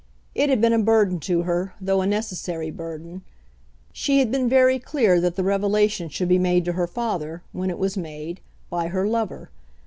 [0.33, 3.21] It had been a burden to her, though a necessary burden.
[3.93, 7.69] She had been very clear that the revelation should be made to her father, when
[7.69, 8.41] it was made,
[8.71, 9.51] by her lover.